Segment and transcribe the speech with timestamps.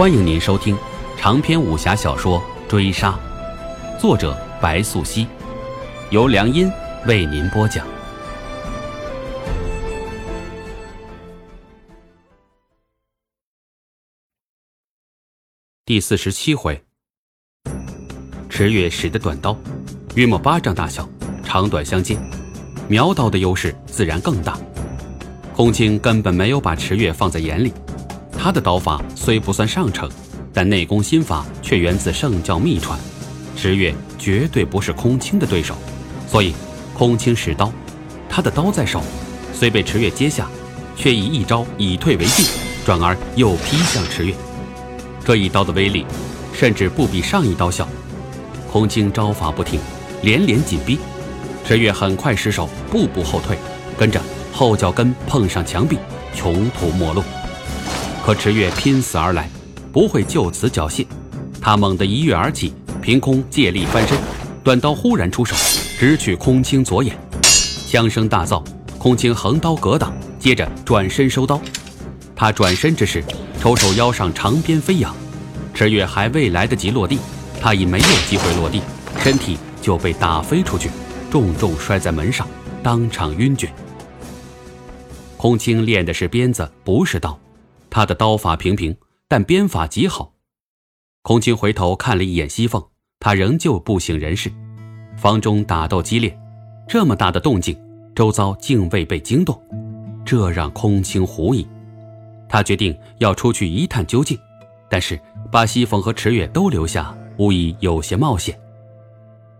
[0.00, 0.74] 欢迎您收听
[1.18, 3.20] 长篇武侠小说《追杀》，
[4.00, 5.26] 作者白素熙，
[6.08, 6.72] 由良音
[7.06, 7.86] 为您播讲。
[15.84, 16.82] 第四十七回，
[18.48, 19.54] 池月使的短刀，
[20.14, 21.06] 约莫巴掌大小，
[21.44, 22.18] 长短相间，
[22.88, 24.58] 苗刀的优势自然更大。
[25.54, 27.70] 空青根本没有把池月放在眼里。
[28.42, 30.08] 他的刀法虽不算上乘，
[30.50, 32.98] 但内功心法却源自圣教秘传，
[33.54, 35.74] 池月绝对不是空青的对手。
[36.26, 36.54] 所以，
[36.94, 37.70] 空青使刀，
[38.30, 39.02] 他的刀在手，
[39.52, 40.48] 虽被池月接下，
[40.96, 42.46] 却以一招以退为进，
[42.86, 44.34] 转而又劈向池月。
[45.22, 46.06] 这一刀的威力，
[46.54, 47.86] 甚至不比上一刀小。
[48.72, 49.78] 空青招法不停，
[50.22, 50.98] 连连紧逼，
[51.66, 53.58] 池月很快失手，步步后退，
[53.98, 54.18] 跟着
[54.50, 55.98] 后脚跟碰上墙壁，
[56.34, 57.22] 穷途末路。
[58.24, 59.48] 可池月拼死而来，
[59.92, 61.06] 不会就此缴械。
[61.60, 64.16] 他猛地一跃而起，凭空借力翻身，
[64.62, 65.56] 短刀忽然出手，
[65.98, 67.16] 直取空青左眼。
[67.88, 68.62] 枪声大噪，
[68.98, 71.60] 空青横刀格挡，接着转身收刀。
[72.36, 73.24] 他转身之时，
[73.60, 75.14] 抽手腰上长鞭飞扬，
[75.74, 77.18] 池月还未来得及落地，
[77.60, 78.80] 他已没有机会落地，
[79.18, 80.90] 身体就被打飞出去，
[81.30, 82.46] 重重摔在门上，
[82.82, 83.70] 当场晕厥。
[85.36, 87.38] 空青练的是鞭子，不是刀。
[87.90, 88.96] 他的刀法平平，
[89.28, 90.32] 但鞭法极好。
[91.22, 92.82] 空青回头看了一眼西凤，
[93.18, 94.50] 他仍旧不省人事。
[95.16, 96.34] 房中打斗激烈，
[96.88, 97.76] 这么大的动静，
[98.14, 99.60] 周遭竟未被惊动，
[100.24, 101.66] 这让空青狐疑。
[102.48, 104.38] 他决定要出去一探究竟，
[104.88, 105.20] 但是
[105.52, 108.58] 把西凤和池月都留下，无疑有些冒险。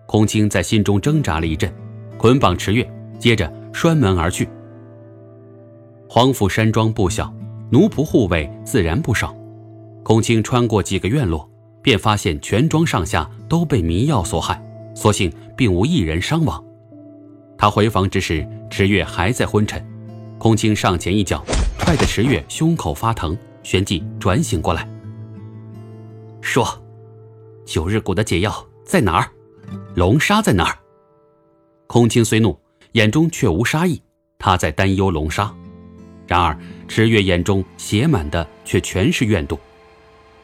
[0.07, 1.73] 空青在心中挣扎了一阵，
[2.17, 4.49] 捆绑池月，接着拴门而去。
[6.09, 7.33] 黄府山庄不小。
[7.73, 9.33] 奴仆护卫自然不少，
[10.03, 11.49] 空青穿过几个院落，
[11.81, 14.61] 便发现全庄上下都被迷药所害，
[14.93, 16.63] 所幸并无一人伤亡。
[17.57, 19.81] 他回房之时，池月还在昏沉，
[20.37, 21.45] 空青上前一脚，
[21.79, 24.89] 踹得池月胸口发疼，旋即转醒过来，
[26.41, 26.67] 说
[27.65, 28.53] ：“九日谷的解药
[28.85, 29.31] 在哪儿？
[29.95, 30.77] 龙沙在哪儿？”
[31.87, 32.59] 空青虽怒，
[32.93, 34.03] 眼中却无杀意，
[34.41, 35.55] 他在担忧龙沙。
[36.31, 36.57] 然而。
[36.87, 39.57] 池月眼中写满的却全是怨毒，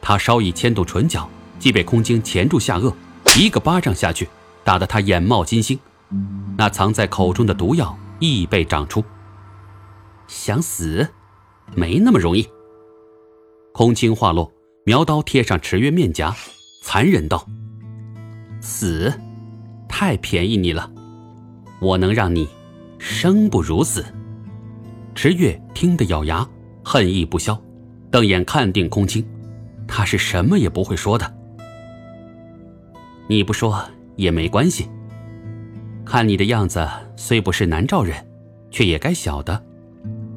[0.01, 2.93] 他稍一牵动唇角，即被空青钳住下颚，
[3.37, 4.29] 一个巴掌下去，
[4.63, 5.77] 打得他眼冒金星，
[6.57, 9.03] 那藏在口中的毒药亦被长出。
[10.27, 11.05] 想死，
[11.75, 12.47] 没那么容易。
[13.73, 14.49] 空青话落，
[14.85, 16.33] 苗刀贴上池月面颊，
[16.81, 17.45] 残忍道
[18.63, 19.13] ：“死，
[19.89, 20.89] 太便宜你了，
[21.81, 22.47] 我能让你
[22.99, 24.05] 生不如死。”
[25.17, 26.47] 池月听得咬牙，
[26.85, 27.59] 恨意不消，
[28.11, 29.25] 瞪眼看定空青，
[29.87, 31.33] 他是什么也不会说的。
[33.25, 33.83] 你不说
[34.15, 34.87] 也没关系。
[36.05, 38.15] 看你的样子，虽不是南诏人，
[38.69, 39.59] 却也该晓得，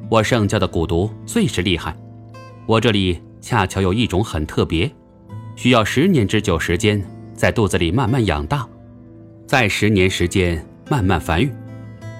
[0.09, 1.95] 我圣教的蛊毒最是厉害。
[2.65, 4.91] 我这里恰巧有一种很特别，
[5.55, 6.99] 需要十年之久时间
[7.35, 8.67] 在肚子里慢慢养大，
[9.45, 11.51] 再十年时间慢慢繁育，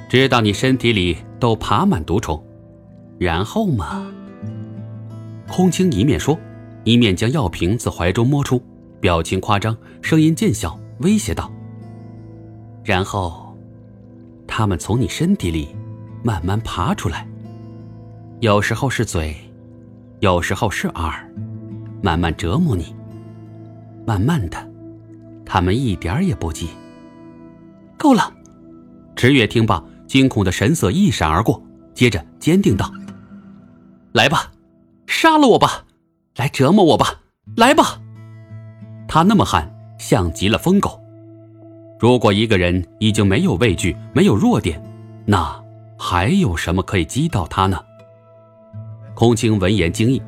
[0.08, 2.40] 直到你身体里都爬满毒虫。
[3.22, 4.12] 然后嘛，
[5.48, 6.36] 空青一面说，
[6.84, 8.60] 一面将药瓶自怀中摸出，
[9.00, 11.52] 表情夸张，声音渐小，威胁道
[12.84, 13.56] ：“然后，
[14.48, 15.68] 他们从你身体里
[16.24, 17.28] 慢慢爬出来，
[18.40, 19.36] 有时候是嘴，
[20.20, 21.32] 有时候是耳，
[22.02, 22.96] 慢慢折磨你。
[24.04, 24.58] 慢慢的，
[25.46, 26.70] 他们一点也不急。
[28.00, 28.34] 够了！”
[29.16, 31.62] 池月听罢，惊恐的神色一闪而过，
[31.94, 32.92] 接着坚定道。
[34.14, 34.52] 来吧，
[35.08, 35.86] 杀了我吧，
[36.36, 37.22] 来折磨我吧，
[37.56, 38.02] 来吧！
[39.08, 41.00] 他那么悍，像极了疯狗。
[41.98, 44.82] 如果一个人已经没有畏惧，没有弱点，
[45.26, 45.64] 那
[45.98, 47.80] 还有什么可以击倒他呢？
[49.14, 50.22] 空青闻言惊异，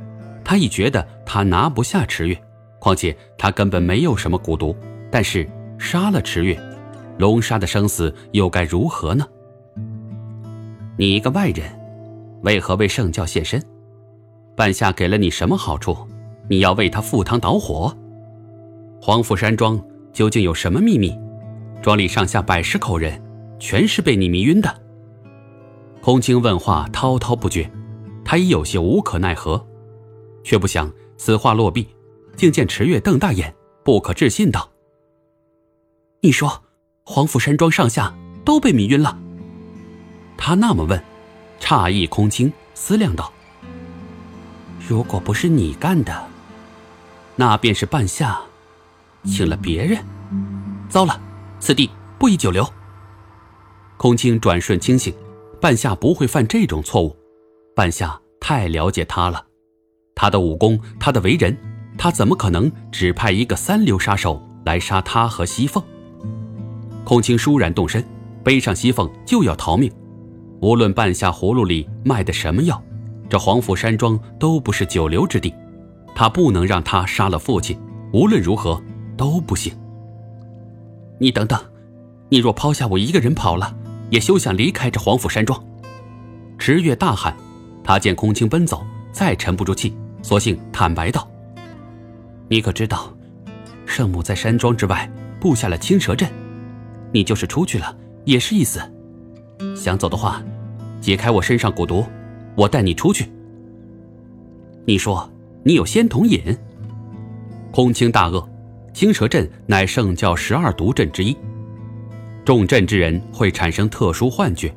[0.45, 2.41] 他已觉得他拿不下池月，
[2.79, 4.75] 况且他根本没有什么蛊毒。
[5.11, 6.57] 但是杀了池月，
[7.17, 9.27] 龙沙的生死又该如何呢？
[10.97, 11.67] 你一个外人，
[12.43, 13.61] 为何为圣教献身？
[14.55, 15.97] 半夏给了你什么好处？
[16.49, 17.95] 你要为他赴汤蹈火？
[19.01, 21.17] 黄府山庄究竟有什么秘密？
[21.81, 23.21] 庄里上下百十口人，
[23.59, 24.81] 全是被你迷晕的。
[26.01, 27.69] 空青问话滔滔不绝，
[28.23, 29.65] 他已有些无可奈何，
[30.43, 31.87] 却不想此话落毕，
[32.35, 33.53] 竟见池月瞪大眼，
[33.83, 34.69] 不可置信道
[36.21, 36.63] ：“你说，
[37.05, 38.13] 黄府山庄上下
[38.45, 39.17] 都被迷晕了？”
[40.37, 41.01] 他那么问，
[41.59, 43.31] 诧异空青思量道。
[44.93, 46.27] 如果不是你干的，
[47.35, 48.39] 那便是半夏，
[49.23, 49.97] 请了别人。
[50.87, 51.19] 糟了，
[51.59, 52.63] 此地不宜久留。
[53.97, 55.11] 空青转瞬清醒，
[55.59, 57.17] 半夏不会犯这种错误。
[57.75, 59.43] 半夏太了解他了，
[60.13, 61.57] 他的武功，他的为人，
[61.97, 65.83] 他怎么可能只派一个三流杀手来杀他和西凤？
[67.03, 68.05] 空青倏然动身，
[68.43, 69.91] 背上西凤就要逃命。
[70.61, 72.79] 无论半夏葫芦里卖的什么药，
[73.29, 75.53] 这黄府山庄都不是久留之地。
[76.15, 77.79] 他不能让他杀了父亲，
[78.11, 78.81] 无论如何
[79.17, 79.73] 都不行。
[81.19, 81.59] 你等等，
[82.29, 83.75] 你若抛下我一个人跑了，
[84.09, 85.63] 也休想离开这黄府山庄。
[86.57, 87.35] 池月大喊。
[87.85, 88.81] 他见空青奔走，
[89.11, 91.27] 再沉不住气，索性坦白道
[92.47, 93.13] ：“你可知道，
[93.85, 96.29] 圣母在山庄之外布下了青蛇阵？
[97.11, 97.93] 你就是出去了，
[98.23, 98.79] 也是一死。
[99.75, 100.41] 想走的话，
[101.01, 102.05] 解开我身上蛊毒，
[102.55, 103.31] 我带你出去。
[104.85, 105.29] 你说
[105.63, 106.41] 你有仙童引？”
[107.71, 108.47] 空青大愕，
[108.93, 111.35] 青蛇阵乃圣教十二毒阵之一，
[112.45, 114.73] 中阵之人会产生特殊幻觉。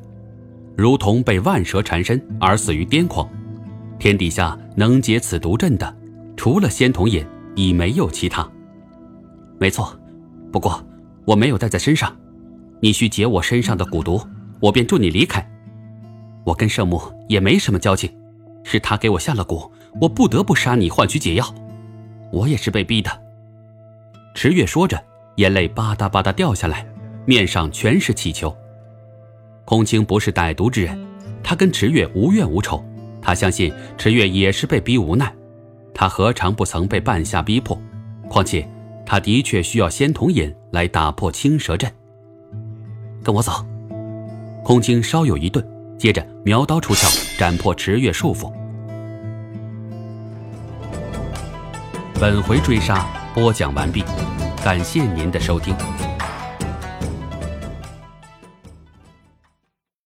[0.75, 3.27] 如同被万蛇缠身而死于癫狂，
[3.99, 5.95] 天底下能解此毒阵的，
[6.35, 7.25] 除了仙童引，
[7.55, 8.47] 已没有其他。
[9.59, 9.95] 没错，
[10.51, 10.83] 不过
[11.25, 12.15] 我没有带在身上，
[12.79, 14.21] 你需解我身上的蛊毒，
[14.59, 15.43] 我便助你离开。
[16.47, 18.09] 我跟圣母也没什么交情，
[18.63, 21.53] 是他给我下了蛊，我不得不杀你换取解药，
[22.31, 23.11] 我也是被逼的。
[24.33, 24.97] 池月说着，
[25.35, 26.87] 眼泪吧嗒吧嗒掉下来，
[27.25, 28.55] 面上全是乞求。
[29.65, 30.97] 空青不是歹毒之人，
[31.43, 32.81] 他跟池月无怨无仇，
[33.21, 35.29] 他相信池月也是被逼无奈，
[35.93, 37.77] 他何尝不曾被半夏逼迫？
[38.29, 38.65] 况且
[39.05, 41.91] 他的确需要仙童引来打破青蛇阵。
[43.21, 43.51] 跟我走。
[44.63, 45.65] 空青稍有一顿，
[45.97, 47.07] 接着苗刀出鞘，
[47.37, 48.53] 斩破池月束缚。
[52.19, 54.03] 本回追杀播讲完毕，
[54.63, 55.75] 感谢您的收听。